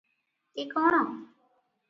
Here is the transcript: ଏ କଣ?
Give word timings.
ଏ 0.63 0.65
କଣ? 0.73 1.03